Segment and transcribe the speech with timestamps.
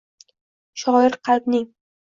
[0.85, 1.73] Shoir qalbning